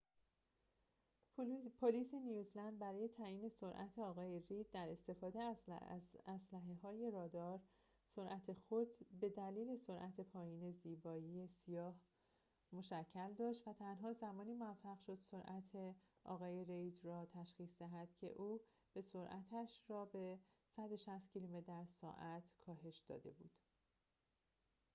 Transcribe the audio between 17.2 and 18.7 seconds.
تشخیص دهد که او